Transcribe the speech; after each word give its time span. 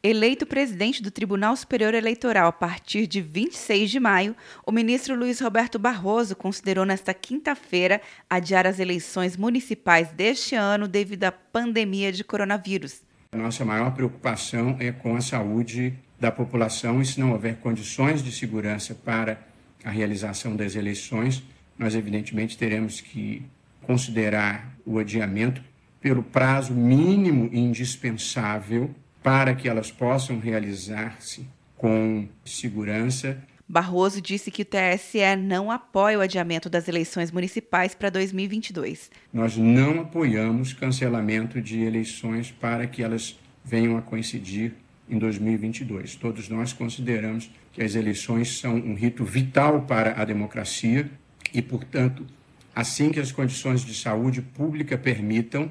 Eleito 0.00 0.46
presidente 0.46 1.02
do 1.02 1.10
Tribunal 1.10 1.56
Superior 1.56 1.92
Eleitoral 1.92 2.46
a 2.46 2.52
partir 2.52 3.08
de 3.08 3.20
26 3.20 3.90
de 3.90 3.98
maio, 3.98 4.36
o 4.64 4.70
ministro 4.70 5.16
Luiz 5.16 5.40
Roberto 5.40 5.76
Barroso 5.76 6.36
considerou 6.36 6.84
nesta 6.84 7.12
quinta-feira 7.12 8.00
adiar 8.30 8.64
as 8.64 8.78
eleições 8.78 9.36
municipais 9.36 10.12
deste 10.12 10.54
ano 10.54 10.86
devido 10.86 11.24
à 11.24 11.32
pandemia 11.32 12.12
de 12.12 12.22
coronavírus. 12.22 13.02
A 13.32 13.36
nossa 13.36 13.64
maior 13.64 13.92
preocupação 13.92 14.76
é 14.78 14.92
com 14.92 15.16
a 15.16 15.20
saúde 15.20 15.98
da 16.20 16.30
população 16.30 17.02
e 17.02 17.04
se 17.04 17.18
não 17.18 17.32
houver 17.32 17.56
condições 17.56 18.22
de 18.22 18.30
segurança 18.30 18.94
para 18.94 19.40
a 19.84 19.90
realização 19.90 20.54
das 20.54 20.76
eleições, 20.76 21.42
nós 21.76 21.96
evidentemente 21.96 22.56
teremos 22.56 23.00
que 23.00 23.42
considerar 23.82 24.78
o 24.86 24.96
adiamento 25.00 25.60
pelo 26.00 26.22
prazo 26.22 26.72
mínimo 26.72 27.50
indispensável 27.52 28.94
para 29.22 29.54
que 29.54 29.68
elas 29.68 29.90
possam 29.90 30.38
realizar-se 30.38 31.46
com 31.76 32.28
segurança. 32.44 33.38
Barroso 33.68 34.20
disse 34.22 34.50
que 34.50 34.62
o 34.62 34.64
TSE 34.64 35.36
não 35.36 35.70
apoia 35.70 36.18
o 36.18 36.22
adiamento 36.22 36.70
das 36.70 36.88
eleições 36.88 37.30
municipais 37.30 37.94
para 37.94 38.08
2022. 38.08 39.10
Nós 39.32 39.56
não 39.56 40.00
apoiamos 40.00 40.72
cancelamento 40.72 41.60
de 41.60 41.82
eleições 41.82 42.50
para 42.50 42.86
que 42.86 43.02
elas 43.02 43.38
venham 43.64 43.98
a 43.98 44.02
coincidir 44.02 44.74
em 45.08 45.18
2022. 45.18 46.16
Todos 46.16 46.48
nós 46.48 46.72
consideramos 46.72 47.50
que 47.72 47.82
as 47.82 47.94
eleições 47.94 48.58
são 48.58 48.74
um 48.74 48.94
rito 48.94 49.24
vital 49.24 49.82
para 49.82 50.20
a 50.20 50.24
democracia 50.24 51.10
e, 51.52 51.60
portanto, 51.60 52.26
assim 52.74 53.10
que 53.10 53.20
as 53.20 53.32
condições 53.32 53.84
de 53.84 53.94
saúde 53.94 54.40
pública 54.40 54.96
permitam, 54.96 55.70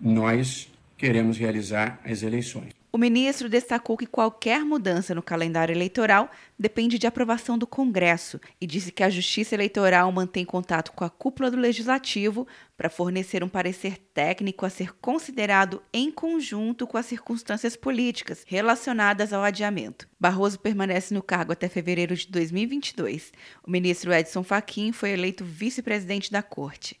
nós 0.00 0.72
queremos 0.96 1.36
realizar 1.36 2.00
as 2.04 2.22
eleições. 2.22 2.83
O 2.94 2.96
ministro 2.96 3.48
destacou 3.48 3.96
que 3.96 4.06
qualquer 4.06 4.64
mudança 4.64 5.16
no 5.16 5.20
calendário 5.20 5.74
eleitoral 5.74 6.30
depende 6.56 6.96
de 6.96 7.08
aprovação 7.08 7.58
do 7.58 7.66
Congresso 7.66 8.40
e 8.60 8.68
disse 8.68 8.92
que 8.92 9.02
a 9.02 9.10
Justiça 9.10 9.52
Eleitoral 9.56 10.12
mantém 10.12 10.44
contato 10.44 10.92
com 10.92 11.02
a 11.02 11.10
cúpula 11.10 11.50
do 11.50 11.56
Legislativo 11.56 12.46
para 12.76 12.88
fornecer 12.88 13.42
um 13.42 13.48
parecer 13.48 13.98
técnico 13.98 14.64
a 14.64 14.70
ser 14.70 14.94
considerado 14.98 15.82
em 15.92 16.08
conjunto 16.08 16.86
com 16.86 16.96
as 16.96 17.06
circunstâncias 17.06 17.74
políticas 17.74 18.44
relacionadas 18.46 19.32
ao 19.32 19.42
adiamento. 19.42 20.06
Barroso 20.20 20.60
permanece 20.60 21.12
no 21.12 21.20
cargo 21.20 21.50
até 21.50 21.68
fevereiro 21.68 22.14
de 22.14 22.28
2022. 22.28 23.32
O 23.66 23.72
ministro 23.72 24.12
Edson 24.12 24.44
Fachin 24.44 24.92
foi 24.92 25.10
eleito 25.10 25.44
vice-presidente 25.44 26.30
da 26.30 26.44
Corte. 26.44 27.00